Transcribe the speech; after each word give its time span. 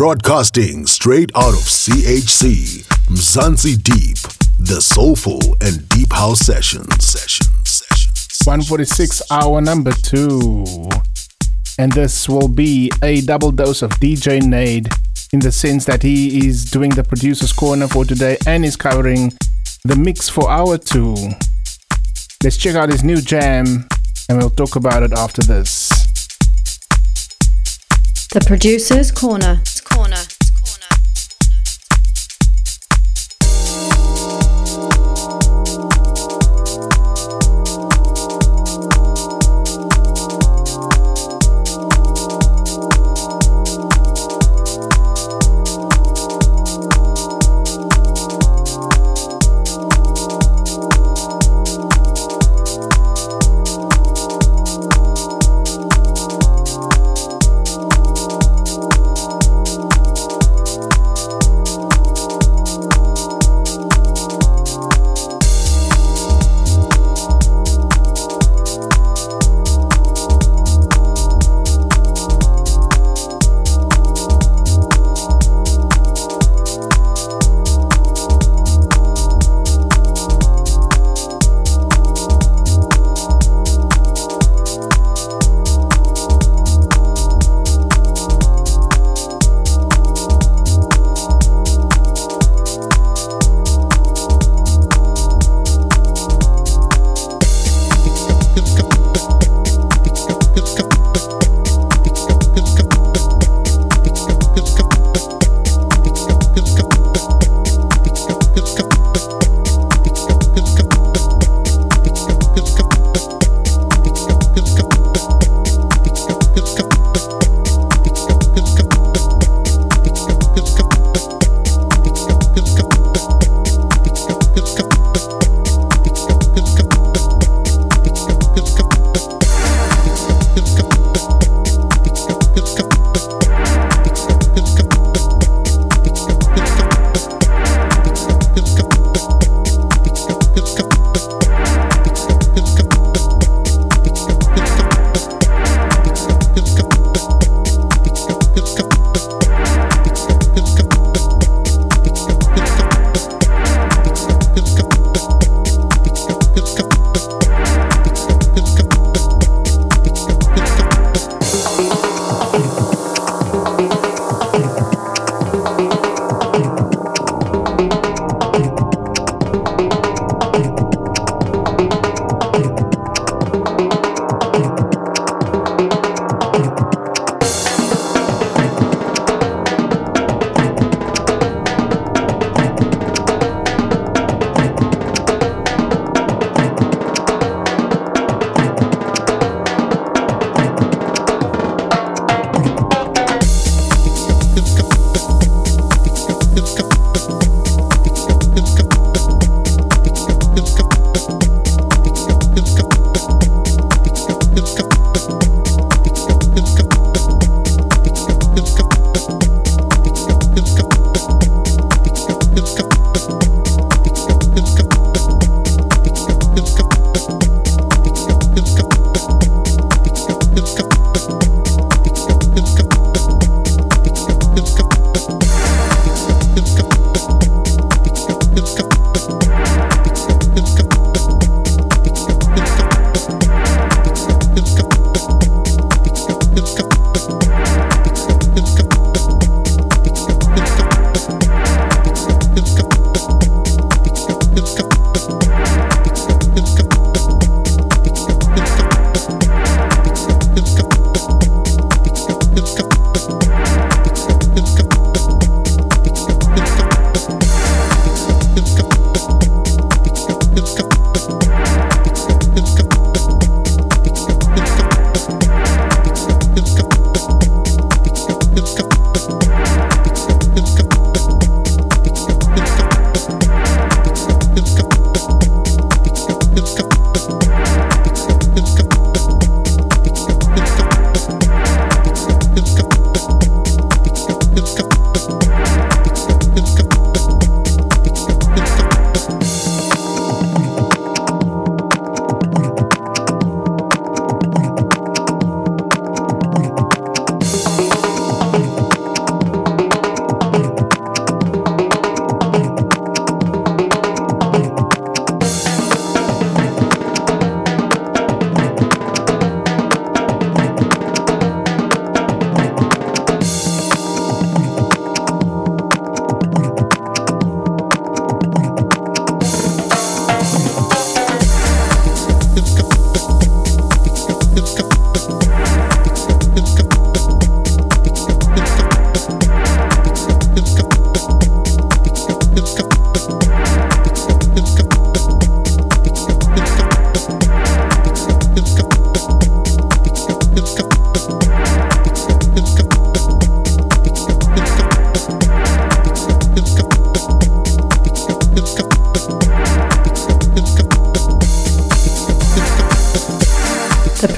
Broadcasting 0.00 0.86
straight 0.86 1.30
out 1.34 1.52
of 1.52 1.60
CHC, 1.60 2.86
Mzansi 3.10 3.82
Deep, 3.82 4.16
the 4.58 4.80
soulful 4.80 5.42
and 5.60 5.86
deep 5.90 6.10
house 6.10 6.38
sessions. 6.38 7.04
Sessions. 7.04 7.68
Sessions. 7.68 8.38
146 8.46 9.20
hour 9.30 9.60
number 9.60 9.92
two. 9.92 10.64
And 11.78 11.92
this 11.92 12.30
will 12.30 12.48
be 12.48 12.90
a 13.02 13.20
double 13.20 13.52
dose 13.52 13.82
of 13.82 13.90
DJ 14.00 14.40
Nade 14.42 14.88
in 15.34 15.40
the 15.40 15.52
sense 15.52 15.84
that 15.84 16.02
he 16.02 16.48
is 16.48 16.64
doing 16.64 16.92
the 16.92 17.04
producer's 17.04 17.52
corner 17.52 17.86
for 17.86 18.06
today 18.06 18.38
and 18.46 18.64
is 18.64 18.76
covering 18.76 19.34
the 19.84 19.96
mix 19.96 20.30
for 20.30 20.50
hour 20.50 20.78
two. 20.78 21.14
Let's 22.42 22.56
check 22.56 22.74
out 22.74 22.88
his 22.88 23.04
new 23.04 23.20
jam 23.20 23.86
and 24.30 24.38
we'll 24.38 24.48
talk 24.48 24.76
about 24.76 25.02
it 25.02 25.12
after 25.12 25.42
this. 25.42 25.90
The 28.32 28.40
producer's 28.46 29.12
corner. 29.12 29.60
Corner. 29.94 30.39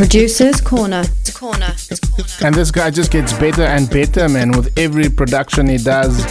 Producer's 0.02 0.60
Corner. 0.60 1.04
Corner. 1.32 1.76
And 2.43 2.52
this 2.56 2.72
guy 2.72 2.90
just 2.90 3.12
gets 3.12 3.32
better 3.34 3.62
and 3.62 3.88
better, 3.88 4.28
man, 4.28 4.50
with 4.50 4.76
every 4.76 5.08
production 5.08 5.69
he 5.69 5.76
does. 5.76 6.25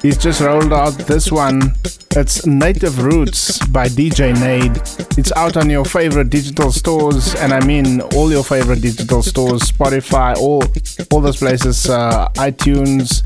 He's 0.00 0.16
just 0.16 0.40
rolled 0.40 0.72
out 0.72 0.92
this 0.92 1.32
one. 1.32 1.74
It's 2.12 2.46
Native 2.46 3.02
Roots 3.02 3.66
by 3.66 3.88
DJ 3.88 4.32
Nade. 4.38 4.76
It's 5.18 5.32
out 5.32 5.56
on 5.56 5.68
your 5.68 5.84
favorite 5.84 6.30
digital 6.30 6.70
stores, 6.70 7.34
and 7.34 7.52
I 7.52 7.58
mean 7.66 8.00
all 8.14 8.30
your 8.30 8.44
favorite 8.44 8.80
digital 8.80 9.24
stores, 9.24 9.62
Spotify, 9.62 10.36
all 10.36 10.62
all 11.10 11.20
those 11.20 11.38
places, 11.38 11.90
uh, 11.90 12.28
iTunes, 12.36 13.24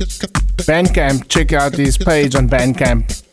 Bandcamp. 0.64 1.28
Check 1.28 1.52
out 1.52 1.74
his 1.74 1.98
page 1.98 2.34
on 2.34 2.48
Bandcamp. 2.48 3.23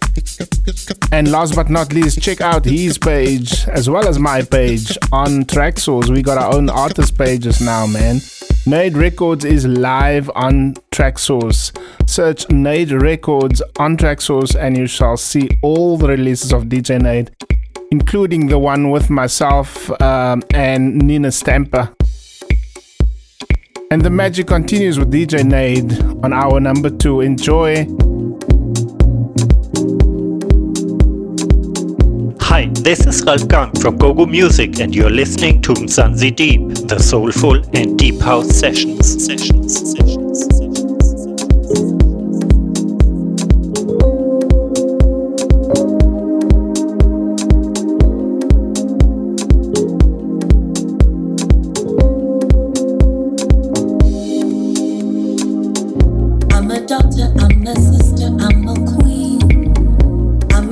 And 1.12 1.32
last 1.32 1.56
but 1.56 1.70
not 1.70 1.94
least, 1.94 2.22
check 2.22 2.42
out 2.42 2.64
his 2.66 2.98
page 2.98 3.68
as 3.68 3.90
well 3.90 4.08
as 4.08 4.18
my 4.18 4.42
page 4.42 4.98
on 5.12 5.44
Traxsource. 5.44 6.10
We 6.10 6.22
got 6.22 6.38
hour 6.38 6.56
own 6.56 6.70
artist 6.70 7.18
pages 7.18 7.62
now, 7.62 7.86
man. 7.86 8.22
Nade 8.66 8.96
Records 8.96 9.44
is 9.44 9.66
live 9.66 10.30
on 10.36 10.76
Traxsource. 10.92 11.76
Search 12.08 12.50
Nade 12.50 12.92
Records 12.92 13.62
on 13.80 13.98
Traxsource 13.98 14.56
and 14.56 14.78
you 14.78 14.88
shall 14.88 15.18
see 15.18 15.50
all 15.62 15.98
the 15.98 16.08
releases 16.08 16.54
of 16.54 16.66
DJ 16.66 17.02
Nade, 17.02 17.32
including 17.92 18.48
the 18.48 18.60
one 18.60 18.92
with 18.92 19.10
myself 19.10 19.90
um, 20.02 20.44
and 20.54 20.98
Nina 20.98 21.32
Stamper. 21.32 21.94
And 23.90 24.02
the 24.02 24.10
magic 24.10 24.48
continues 24.48 24.98
with 24.98 25.12
DJ 25.12 25.44
Nade 25.44 25.92
on 26.24 26.32
our 26.32 26.60
number 26.60 26.90
two. 26.90 27.20
Enjoy. 27.22 27.86
Hi, 32.52 32.66
this 32.66 33.06
is 33.08 33.24
Ralf 33.24 33.48
Gum 33.48 33.72
from 33.76 33.98
GoGo 33.98 34.26
Music 34.26 34.82
and 34.82 34.94
you're 34.94 35.10
listening 35.10 35.62
to 35.62 35.72
Mzansi 35.72 36.36
Deep, 36.36 36.60
the 36.90 37.00
soulful 37.00 37.64
and 37.74 37.98
deep 37.98 38.20
house 38.20 38.50
sessions. 38.50 39.26
sessions, 39.26 39.94
sessions, 39.94 40.46
sessions. 40.48 40.81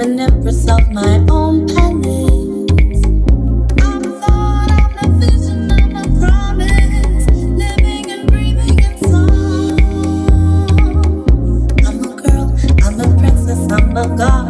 an 0.01 0.19
empress 0.19 0.67
of 0.69 0.89
my 0.91 1.25
own 1.29 1.67
palace. 1.67 3.03
I'm 3.81 4.03
a 4.05 4.11
thought, 4.21 4.71
I'm 4.71 4.97
a 5.03 5.19
vision, 5.19 5.71
I'm 5.71 5.95
a 5.95 6.03
promise. 6.19 7.27
Living 7.27 8.11
and 8.11 8.27
breathing 8.29 8.79
in. 8.79 8.93
I'm 11.85 12.03
a 12.03 12.15
girl, 12.21 12.55
I'm 12.83 12.99
a 12.99 13.17
princess, 13.19 13.71
I'm 13.71 13.97
a 13.97 14.07
god. 14.17 14.48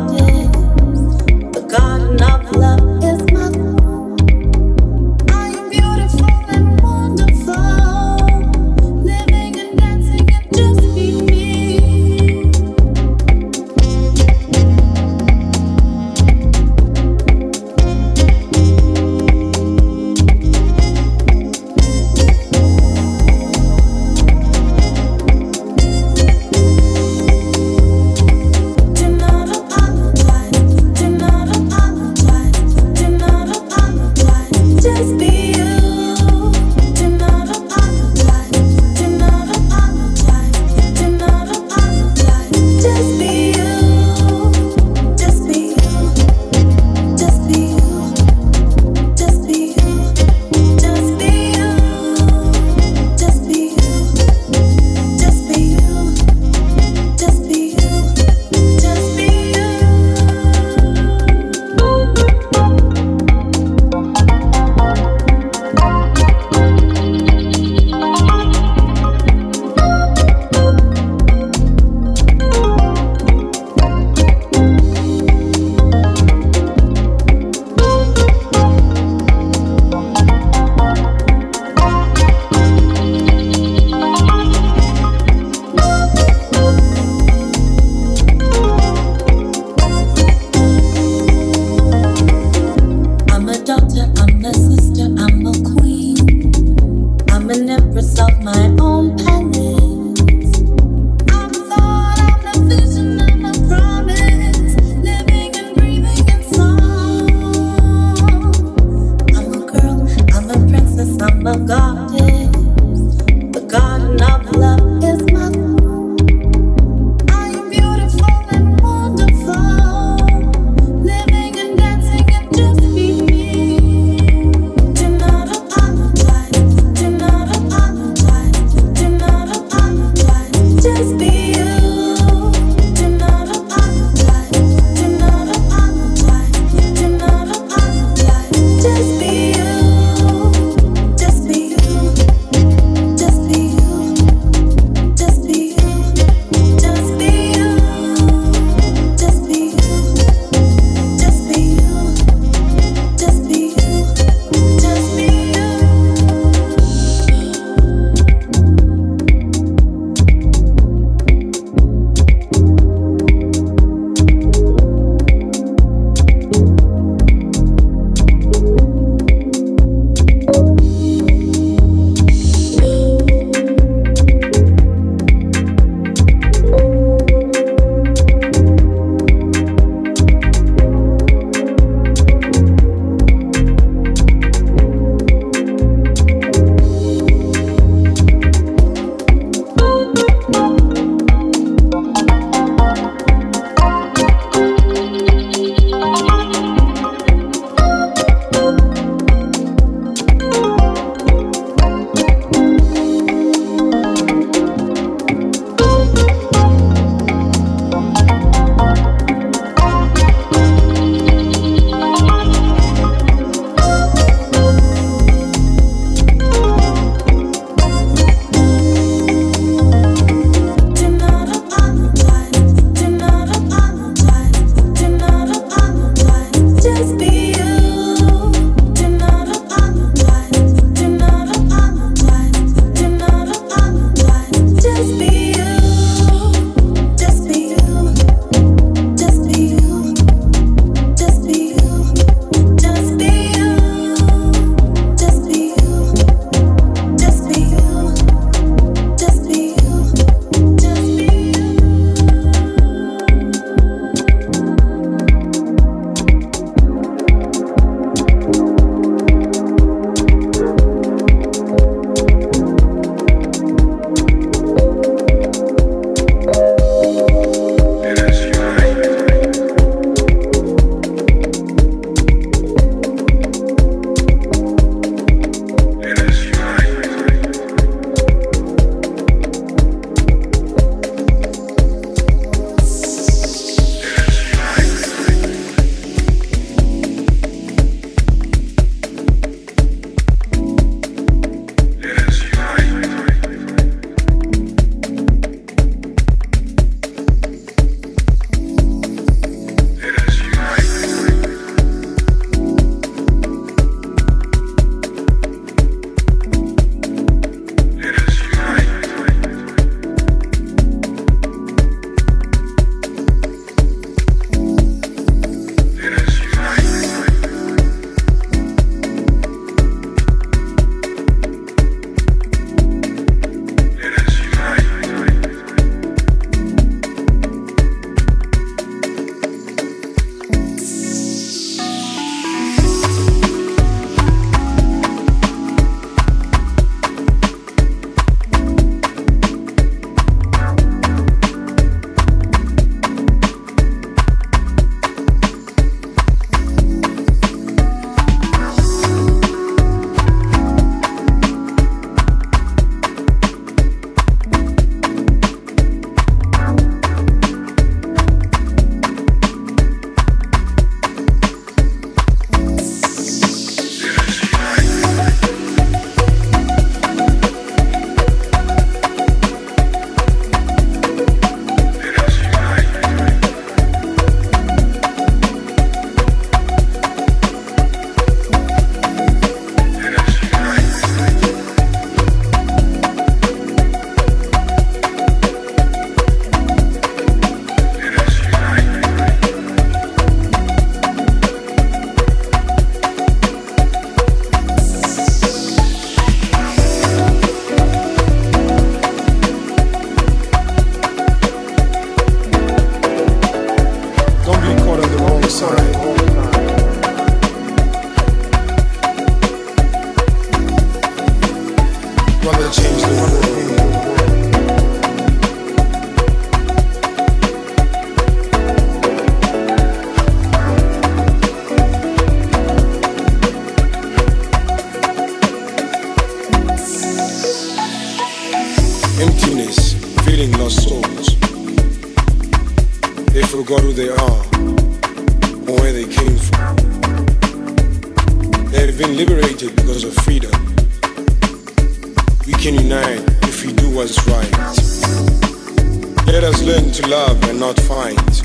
Learn 446.70 446.92
to 446.92 447.08
love 447.08 447.44
and 447.50 447.60
not 447.60 447.80
fight. 447.80 448.44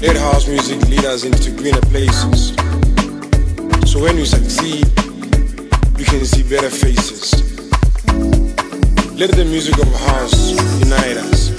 Let 0.00 0.16
house 0.16 0.48
music 0.48 0.80
lead 0.88 1.04
us 1.04 1.22
into 1.24 1.50
greener 1.50 1.82
places. 1.92 2.54
So 3.90 4.00
when 4.00 4.16
we 4.16 4.24
succeed, 4.24 4.86
we 5.98 6.04
can 6.04 6.24
see 6.24 6.42
better 6.42 6.70
faces. 6.70 7.28
Let 9.20 9.32
the 9.32 9.44
music 9.44 9.76
of 9.76 9.88
house 10.08 10.52
unite 10.80 11.18
us. 11.18 11.50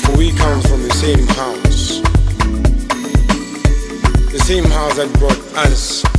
For 0.00 0.16
we 0.16 0.32
come 0.32 0.62
from 0.62 0.80
the 0.88 0.94
same 1.04 1.26
house. 1.42 2.00
The 4.32 4.40
same 4.40 4.64
house 4.64 4.96
that 4.96 5.12
brought 5.18 5.66
us. 5.66 6.15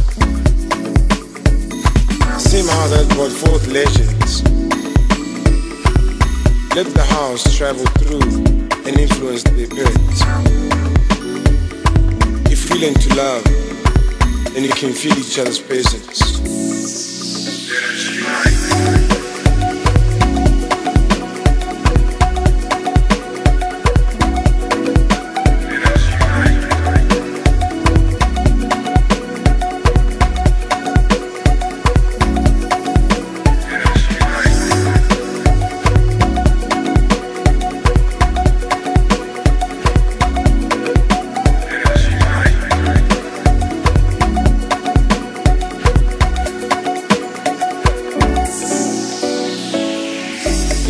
House 2.47 2.89
that 2.91 3.09
brought 3.09 3.31
forth 3.31 3.67
legends. 3.67 4.41
Let 6.73 6.87
the 6.95 7.03
house 7.03 7.57
travel 7.57 7.85
through 7.99 8.21
and 8.87 8.97
influence 8.97 9.43
the 9.43 9.67
earth. 9.77 10.21
If 12.49 12.69
learn 12.79 12.93
to 12.93 13.15
love, 13.15 13.43
then 14.53 14.63
you 14.63 14.69
can 14.69 14.93
feel 14.93 15.17
each 15.19 15.37
other's 15.37 15.59
presence. 15.59 16.37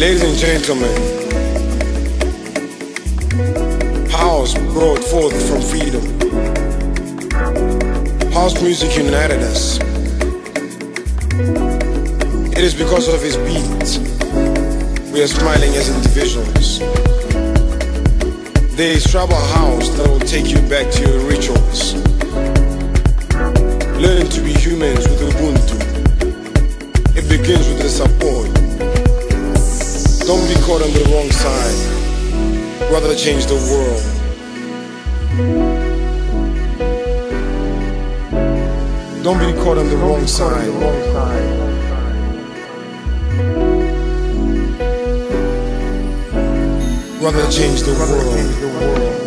Ladies 0.07 0.23
and 0.23 0.37
gentlemen, 0.37 0.95
house 4.09 4.53
brought 4.71 5.03
forth 5.03 5.35
from 5.49 5.61
freedom. 5.61 6.01
House 8.31 8.61
music 8.61 8.95
united 8.95 9.41
us. 9.43 9.79
It 12.53 12.59
is 12.59 12.73
because 12.73 13.09
of 13.13 13.21
his 13.21 13.35
beat 13.35 13.99
we 15.11 15.21
are 15.21 15.27
smiling 15.27 15.75
as 15.75 15.89
individuals. 15.89 16.79
There 18.77 18.93
is 18.93 19.03
trouble 19.11 19.35
house 19.35 19.89
that 19.89 20.07
will 20.07 20.21
take 20.21 20.47
you 20.47 20.61
back 20.69 20.89
to 20.89 21.01
your 21.01 21.19
rituals. 21.27 21.95
Learn 24.01 24.25
to 24.29 24.41
be 24.41 24.53
humans 24.53 25.05
with 25.09 25.19
Ubuntu. 25.19 25.75
It 27.13 27.27
begins 27.27 27.67
with 27.67 27.79
the 27.79 27.89
support. 27.89 28.56
Don't 30.27 30.45
be 30.45 30.55
caught 30.55 30.81
on 30.81 30.91
the 30.91 31.03
wrong 31.09 31.31
side. 31.31 32.91
Rather 32.91 33.15
change 33.15 33.45
the 33.45 33.55
world. 33.71 34.03
Don't 39.23 39.39
be 39.39 39.53
caught 39.63 39.77
on 39.77 39.87
the 39.87 39.95
wrong 39.95 40.27
side. 40.27 40.67
Rather 47.23 47.49
change 47.49 47.83
the 47.83 47.93
world. 47.93 49.26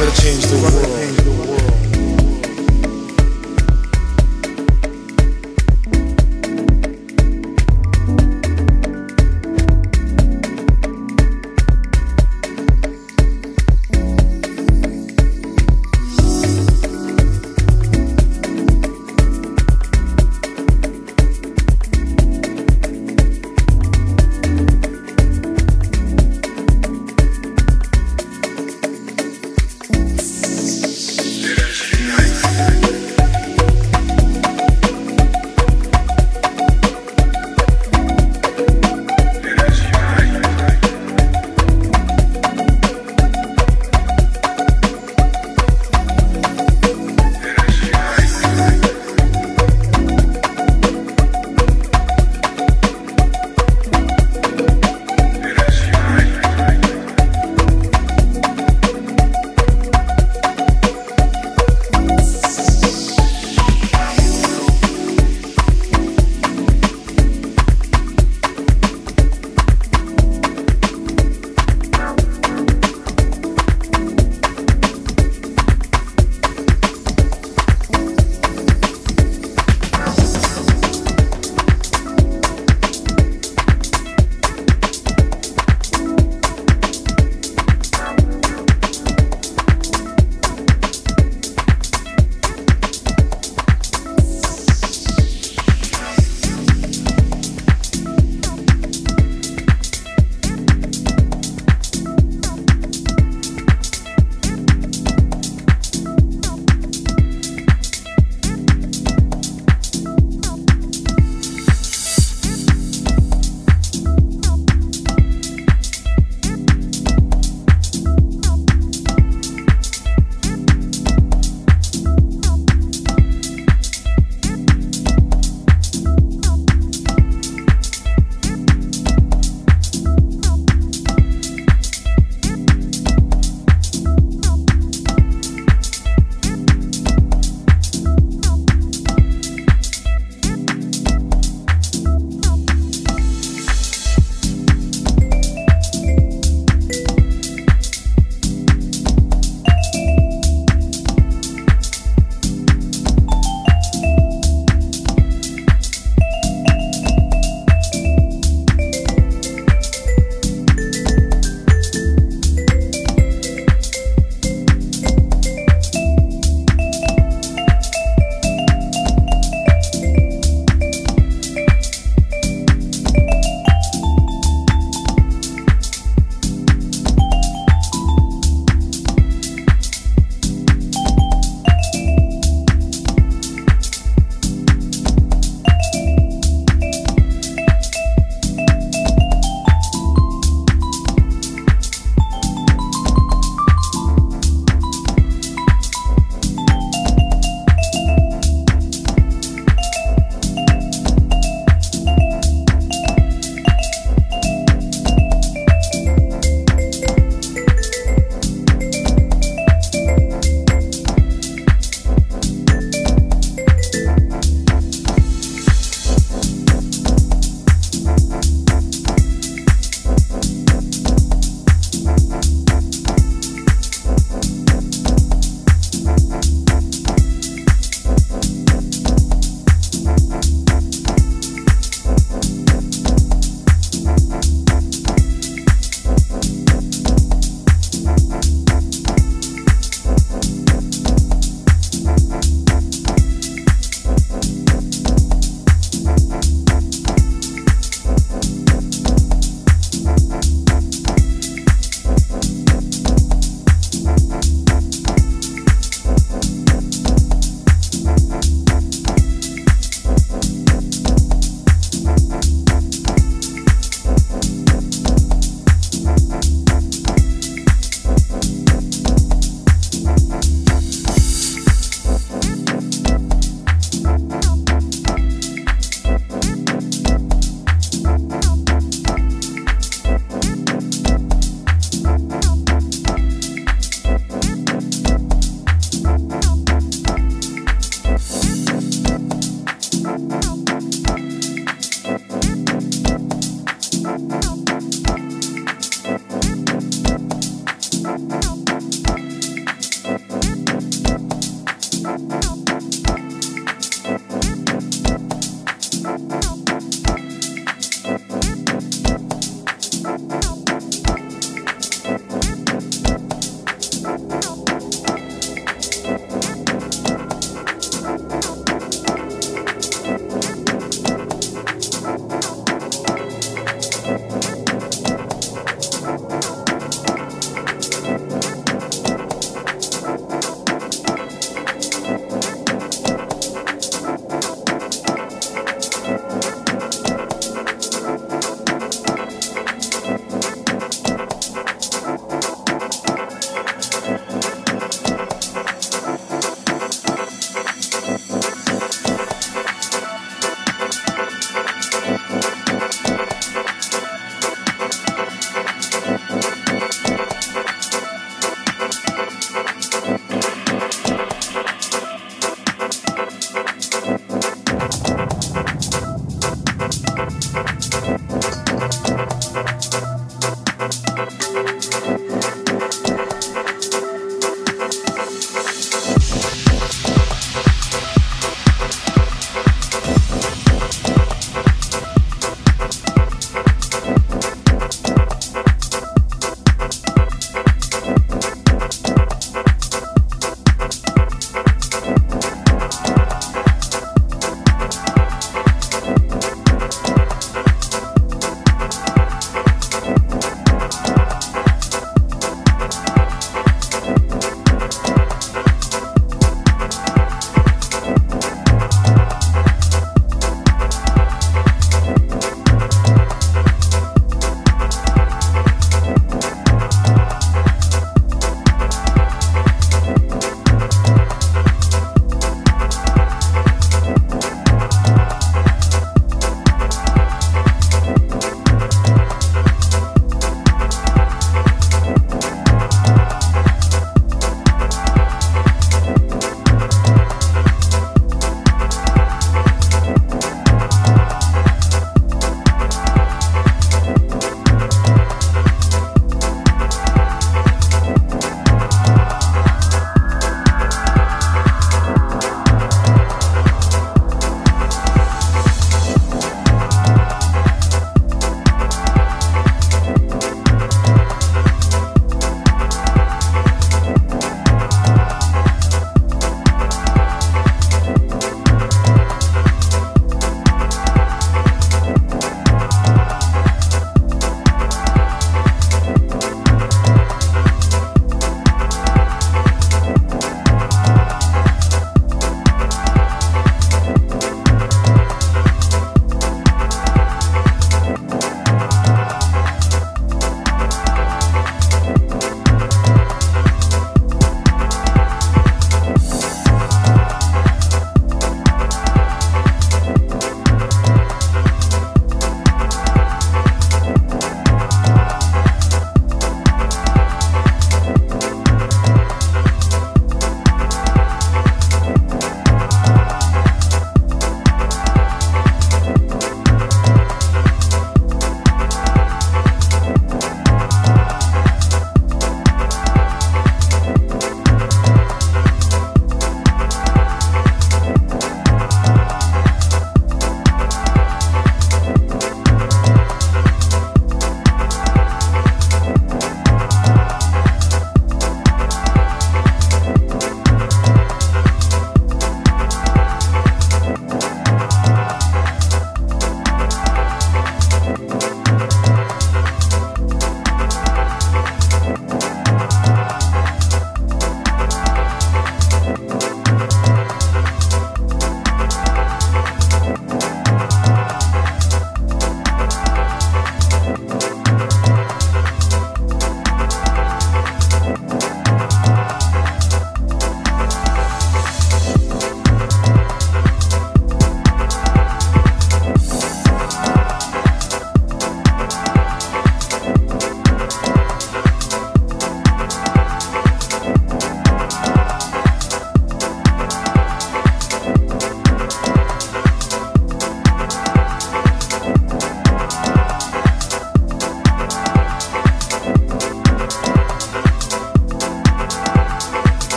Rather 0.00 0.14
change 0.14 0.46
the 0.46 0.56
world. 0.62 1.09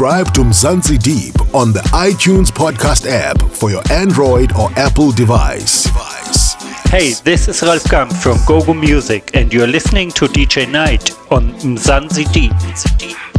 Subscribe 0.00 0.32
to 0.32 0.40
Mzansi 0.40 0.98
Deep 0.98 1.54
on 1.54 1.74
the 1.74 1.80
iTunes 1.92 2.50
podcast 2.50 3.06
app 3.06 3.38
for 3.52 3.70
your 3.70 3.82
Android 3.92 4.50
or 4.56 4.70
Apple 4.78 5.12
device. 5.12 5.84
Hey, 6.88 7.12
this 7.22 7.48
is 7.48 7.62
Ralf 7.62 7.86
Gum 7.90 8.08
from 8.08 8.38
GoGo 8.46 8.72
Music, 8.72 9.30
and 9.34 9.52
you're 9.52 9.66
listening 9.66 10.10
to 10.12 10.24
DJ 10.24 10.66
Nade 10.66 11.10
on 11.30 11.52
Mzansi 11.60 12.32
Deep. 12.32 13.29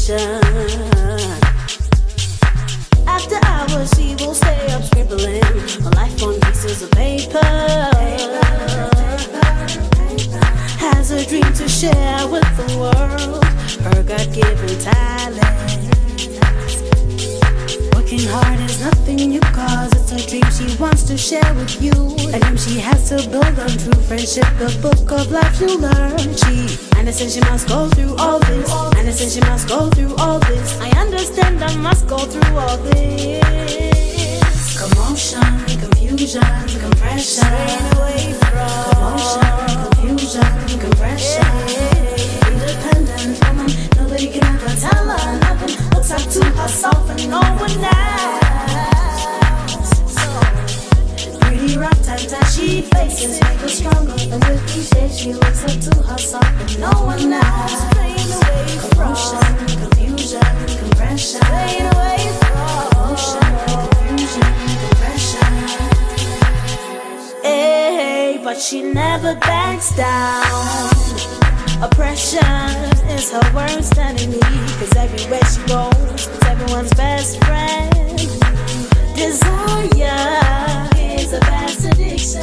station. 0.00 0.40
After 3.06 3.38
hours, 3.44 3.92
he 3.92 4.14
will 4.16 4.34
stay 4.34 4.66
up 4.72 4.82
scribbling 4.82 5.42
a 5.84 5.90
life 5.94 6.22
on 6.22 6.40
pieces 6.40 6.82
of 6.82 6.90
paper. 6.92 7.38
Has 10.78 11.10
a 11.10 11.24
dream 11.26 11.52
to 11.54 11.68
share 11.68 12.26
with 12.28 12.48
the 12.56 12.78
world, 12.78 13.44
her 13.84 14.02
God 14.02 14.32
given 14.32 14.78
talent 14.78 16.09
broken 18.10 18.28
heart 18.28 18.60
is 18.60 18.80
nothing 18.80 19.32
you 19.32 19.40
cause. 19.40 19.92
It's 19.94 20.12
a 20.12 20.28
dream 20.28 20.50
she 20.50 20.76
wants 20.78 21.02
to 21.04 21.16
share 21.16 21.54
with 21.54 21.80
you. 21.80 21.92
A 22.34 22.40
dream 22.40 22.56
she 22.56 22.80
has 22.80 23.08
to 23.10 23.16
build 23.30 23.58
on 23.58 23.68
true 23.78 24.00
friendship. 24.02 24.46
The 24.58 24.76
book 24.82 25.10
of 25.12 25.30
life 25.30 25.58
to 25.58 25.66
learn. 25.78 26.18
She 26.18 26.78
understands 26.98 27.34
she 27.34 27.40
must 27.40 27.68
go 27.68 27.88
through 27.88 28.16
all 28.16 28.40
this. 28.40 28.70
Understands 28.98 29.34
she 29.34 29.40
must 29.40 29.68
go 29.68 29.90
through 29.90 30.14
all 30.16 30.40
this. 30.40 30.78
I 30.80 30.90
understand 31.00 31.62
I 31.62 31.76
must 31.76 32.08
go 32.08 32.18
through 32.18 32.58
all 32.58 32.78
this. 32.78 33.40
Commotion, 34.78 35.42
confusion, 35.78 36.42
compression. 36.80 37.44
Straight 37.44 37.94
away 37.94 38.32
from 38.40 38.50
commotion, 38.90 39.42
confusion, 39.86 40.80
compression. 40.80 41.46
Yeah. 41.68 42.50
Independent 42.50 43.44
woman, 43.46 43.70
nobody 43.96 44.26
can 44.28 44.44
ever 44.44 44.74
tell 44.80 45.10
us. 45.10 45.39
Looks 45.70 46.08
to 46.34 46.44
herself 46.56 47.10
and 47.10 47.30
no 47.30 47.40
one 47.40 47.84
else. 47.84 48.40
Rough 51.76 52.02
times 52.04 52.30
that 52.30 52.44
she 52.52 52.82
faces 52.82 53.40
make 53.40 53.58
her 53.60 53.68
stronger. 53.68 54.18
She 55.08 55.32
looks 55.32 55.64
up 55.64 55.80
to 55.80 56.02
herself 56.02 56.44
and 56.44 56.80
no 56.80 56.90
one 57.04 57.32
else. 57.32 57.84
Confusion, 58.90 60.40
confusion. 60.78 61.42
Hey, 67.42 68.40
but 68.42 68.58
she 68.58 68.82
never 68.82 69.34
backs 69.36 69.94
down. 69.94 71.29
Oppression 71.82 72.44
is 73.08 73.30
her 73.32 73.40
worst 73.54 73.96
enemy. 73.96 74.38
Cause 74.78 74.94
everywhere 74.96 75.40
she 75.46 75.66
goes, 75.66 76.26
it's 76.26 76.44
everyone's 76.44 76.92
best 76.92 77.42
friend. 77.44 78.18
Desire 79.16 80.88
is 80.98 81.32
a 81.32 81.40
best 81.40 81.86
addiction. 81.86 82.42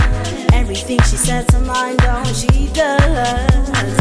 Everything 0.53 0.97
she 1.01 1.17
sets 1.17 1.53
her 1.53 1.59
mind 1.59 2.01
on, 2.05 2.25
she 2.33 2.67
does. 2.73 3.99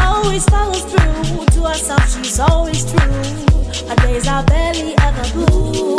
Always 0.00 0.44
follows 0.50 0.84
through 0.84 1.46
to 1.46 1.62
herself, 1.62 2.06
she's 2.14 2.38
always 2.38 2.84
true. 2.84 3.88
Her 3.88 3.96
days 4.04 4.28
are 4.28 4.44
barely 4.44 4.94
ever 4.98 5.32
blue. 5.32 5.96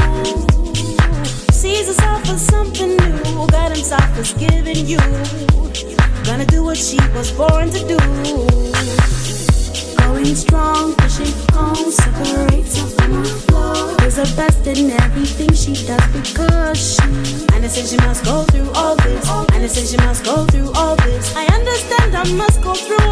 Sees 1.51 1.87
herself 1.87 2.29
as 2.29 2.45
something 2.45 2.97
new, 2.97 3.47
God 3.47 3.71
himself 3.71 4.03
has 4.15 4.33
giving 4.33 4.85
you 4.85 4.99
Gonna 6.27 6.45
do 6.45 6.61
what 6.61 6.75
she 6.75 6.97
was 7.15 7.31
born 7.31 7.69
to 7.69 7.79
do. 7.87 7.97
Going 9.97 10.35
strong, 10.35 10.93
pushing 10.95 11.33
on, 11.55 11.89
separates 11.89 12.77
her 12.81 12.87
from 12.87 13.23
the 13.23 13.29
flow. 13.47 13.95
Is 14.05 14.17
her 14.17 14.35
best 14.35 14.67
in 14.67 14.91
everything 14.91 15.53
she 15.53 15.71
does 15.87 16.05
because 16.11 16.95
she. 16.95 17.03
And 17.55 17.63
I 17.63 17.67
said 17.69 17.87
she 17.87 17.95
must 18.05 18.25
go 18.25 18.43
through 18.43 18.69
all 18.71 18.97
this. 18.97 19.29
And 19.53 19.63
I 19.63 19.67
said 19.67 19.87
she 19.87 20.05
must 20.05 20.25
go 20.25 20.43
through 20.47 20.73
all 20.73 20.97
this. 20.97 21.33
I 21.33 21.45
understand 21.45 22.13
I 22.13 22.29
must 22.33 22.61
go 22.61 22.73
through 22.73 23.06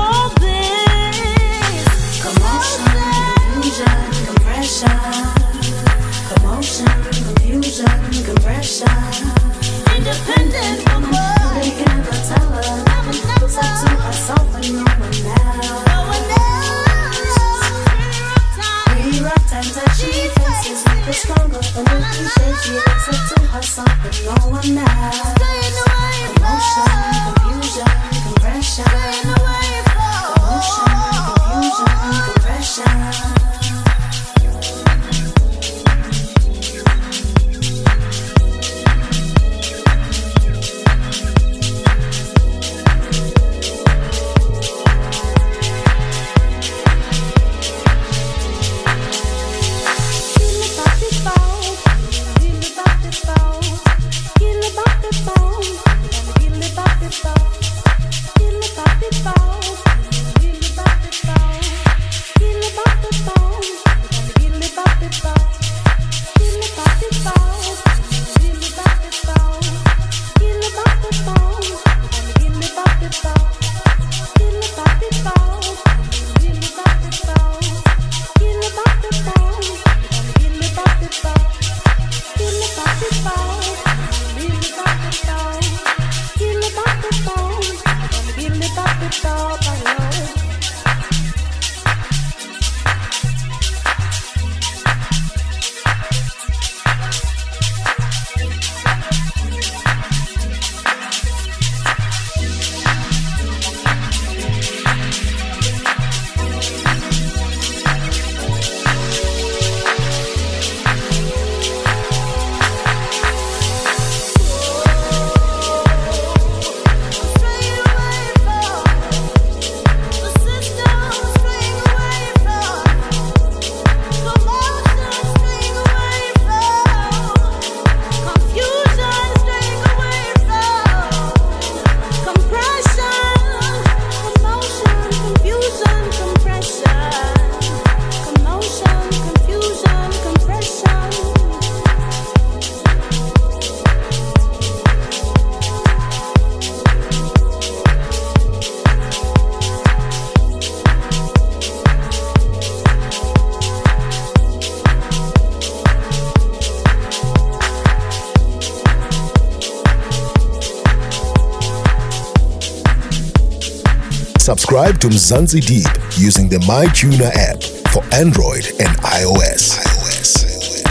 Subscribe 164.76 165.00
to 165.00 165.08
Mzansi 165.08 165.66
Deep 165.66 165.88
using 166.18 166.50
the 166.50 166.58
MyTuner 166.68 167.32
app 167.34 167.64
for 167.94 168.04
Android 168.14 168.68
and 168.82 168.90
iOS. 169.06 169.80
iOS. 169.80 170.82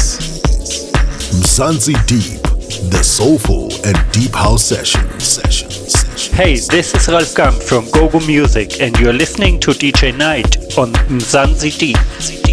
Mzansi 1.34 1.92
Deep, 2.06 2.40
the 2.90 3.02
soulful 3.02 3.70
and 3.84 3.98
deep 4.10 4.32
house 4.32 4.64
sessions. 4.64 5.22
sessions. 5.22 6.06
Hey, 6.28 6.56
this 6.56 6.94
is 6.94 7.08
Ralf 7.08 7.34
Gum 7.34 7.52
from 7.52 7.84
GoGo 7.90 8.20
Music, 8.20 8.80
and 8.80 8.98
you're 8.98 9.12
listening 9.12 9.60
to 9.60 9.72
DJ 9.72 10.16
Nade 10.16 10.56
on 10.78 10.94
Mzansi 11.10 11.78
Deep. 11.78 12.43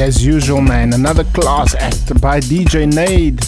As 0.00 0.24
usual, 0.24 0.60
man, 0.60 0.92
another 0.92 1.24
class 1.24 1.74
act 1.74 2.20
by 2.20 2.38
DJ 2.38 2.86
Nade, 2.86 3.44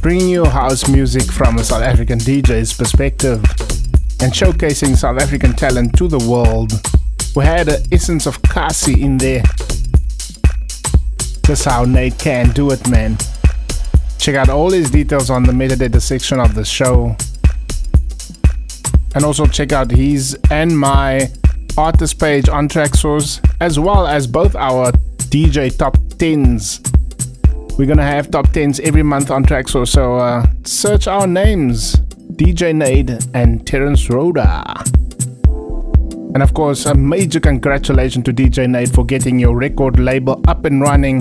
bringing 0.00 0.26
you 0.26 0.46
house 0.46 0.88
music 0.88 1.24
from 1.24 1.58
a 1.58 1.64
South 1.64 1.82
African 1.82 2.18
DJ's 2.18 2.72
perspective 2.72 3.44
and 4.22 4.32
showcasing 4.32 4.96
South 4.96 5.20
African 5.20 5.52
talent 5.52 5.94
to 5.98 6.08
the 6.08 6.18
world. 6.18 6.72
We 7.36 7.44
had 7.44 7.68
an 7.68 7.82
essence 7.92 8.24
of 8.24 8.40
Kasi 8.40 9.02
in 9.02 9.18
there. 9.18 9.42
That's 11.46 11.64
how 11.64 11.84
Nade 11.84 12.18
can 12.18 12.52
do 12.52 12.70
it, 12.70 12.88
man. 12.88 13.18
Check 14.18 14.34
out 14.34 14.48
all 14.48 14.70
his 14.70 14.90
details 14.90 15.28
on 15.28 15.42
the 15.42 15.52
metadata 15.52 16.00
section 16.00 16.40
of 16.40 16.54
the 16.54 16.64
show. 16.64 17.14
And 19.14 19.26
also 19.26 19.44
check 19.44 19.72
out 19.72 19.90
his 19.90 20.38
and 20.50 20.78
my 20.78 21.30
artist 21.76 22.18
page 22.18 22.48
on 22.48 22.66
Traxsource, 22.66 23.46
as 23.60 23.78
well 23.78 24.06
as 24.06 24.26
both 24.26 24.56
our 24.56 24.90
DJ 25.36 25.76
top 25.76 25.98
10s. 26.16 26.80
We're 27.76 27.84
gonna 27.84 28.02
have 28.02 28.30
top 28.30 28.46
10s 28.46 28.80
every 28.80 29.02
month 29.02 29.30
on 29.30 29.44
Traxsource, 29.44 29.88
so 29.88 30.16
uh, 30.16 30.46
search 30.64 31.06
our 31.06 31.26
names 31.26 31.96
DJ 32.40 32.74
Nade 32.74 33.22
and 33.34 33.66
Terence 33.66 34.08
Rhoda. 34.08 34.64
And 36.32 36.42
of 36.42 36.54
course, 36.54 36.86
a 36.86 36.94
major 36.94 37.38
congratulations 37.38 38.24
to 38.24 38.32
DJ 38.32 38.66
Nade 38.66 38.94
for 38.94 39.04
getting 39.04 39.38
your 39.38 39.54
record 39.54 39.98
label 39.98 40.40
up 40.48 40.64
and 40.64 40.80
running 40.80 41.16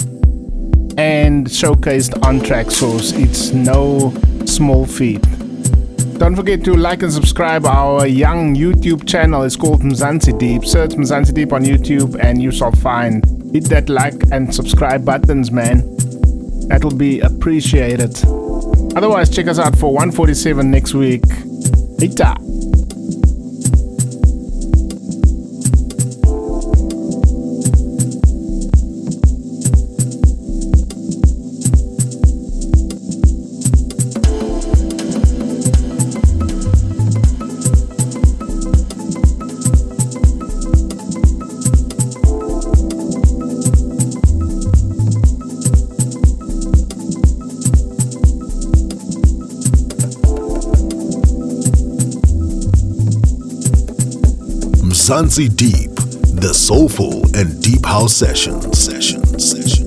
and 0.97 1.45
showcased 1.47 2.25
on 2.25 2.39
Traxsource. 2.39 3.21
It's 3.21 3.51
no 3.51 4.13
small 4.45 4.85
feat. 4.85 5.23
Don't 6.19 6.37
forget 6.37 6.63
to 6.63 6.73
like 6.73 7.03
and 7.03 7.11
subscribe 7.11 7.65
our 7.65 8.07
young 8.07 8.55
YouTube 8.55 9.05
channel. 9.05 9.43
It's 9.43 9.57
called 9.57 9.81
Mzansi 9.81 10.39
Deep. 10.39 10.63
Search 10.63 10.91
Mzansi 10.91 11.33
Deep 11.33 11.51
on 11.51 11.65
YouTube 11.65 12.17
and 12.17 12.41
you 12.41 12.51
shall 12.51 12.71
find. 12.71 13.44
Hit 13.55 13.69
that 13.69 13.87
like 13.87 14.21
and 14.33 14.53
subscribe 14.53 15.05
buttons, 15.05 15.49
man. 15.49 15.81
That'll 16.67 16.93
be 16.93 17.21
appreciated. 17.21 18.13
Otherwise, 18.97 19.29
check 19.29 19.47
us 19.47 19.59
out 19.59 19.77
for 19.77 19.93
147 19.93 20.69
next 20.69 20.93
week. 20.93 21.23
Ita. 22.01 22.35
Mzansi 55.05 55.55
Deep, 55.55 55.93
the 56.41 56.51
soulful 56.51 57.23
and 57.37 57.61
deep 57.61 57.85
house 57.85 58.11
session. 58.11 58.73
Sessions. 58.73 59.51
Sessions. 59.51 59.84